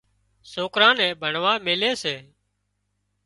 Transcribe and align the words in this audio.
سوڪران 0.51 0.93
نين 0.99 1.11
ڀڻوا 1.21 1.53
ميلي 1.65 1.91
سي 2.01 2.15